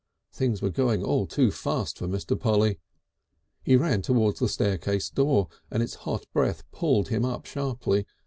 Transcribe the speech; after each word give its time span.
Things 0.33 0.63
were 0.63 0.71
going 0.71 1.03
all 1.03 1.27
too 1.27 1.51
fast 1.51 1.99
for 1.99 2.07
Mr. 2.07 2.35
Polly. 2.35 2.79
He 3.61 3.75
ran 3.75 4.01
towards 4.01 4.39
the 4.39 4.49
staircase 4.49 5.11
door, 5.11 5.47
and 5.69 5.83
its 5.83 5.93
hot 6.09 6.25
breath 6.33 6.63
pulled 6.71 7.09
him 7.09 7.23
up 7.23 7.45
sharply. 7.45 8.07